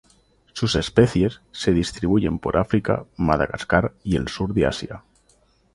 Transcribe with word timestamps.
Sus 0.53 0.75
especies 0.75 1.41
se 1.51 1.73
distribuyen 1.73 2.39
por 2.39 2.57
África, 2.57 3.05
Madagascar 3.17 3.93
y 4.03 4.15
el 4.15 4.29
sur 4.29 4.51
de 4.55 4.65
Asia. 4.65 5.03